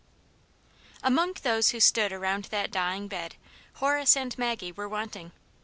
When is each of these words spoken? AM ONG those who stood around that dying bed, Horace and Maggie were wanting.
AM 1.03 1.15
ONG 1.19 1.35
those 1.43 1.69
who 1.69 1.79
stood 1.79 2.11
around 2.11 2.45
that 2.45 2.71
dying 2.71 3.07
bed, 3.07 3.35
Horace 3.75 4.17
and 4.17 4.35
Maggie 4.35 4.71
were 4.71 4.89
wanting. 4.89 5.31